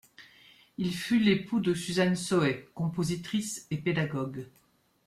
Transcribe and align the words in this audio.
Il 0.79 0.95
fut 0.95 1.19
l'époux 1.19 1.59
de 1.59 1.75
Suzanne 1.75 2.15
Sohet, 2.15 2.67
compositrice 2.73 3.67
et 3.69 3.77
pédagogue. 3.77 4.47